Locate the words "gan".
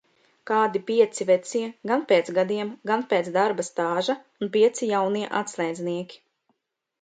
1.91-2.05, 2.93-3.03